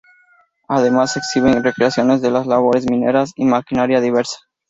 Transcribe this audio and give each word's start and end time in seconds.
Además 0.67 1.13
se 1.13 1.19
exhiben 1.19 1.63
recreaciones 1.63 2.23
de 2.23 2.31
las 2.31 2.47
labores 2.47 2.89
mineras 2.89 3.33
y 3.35 3.45
maquinaria 3.45 4.01
diversa. 4.01 4.37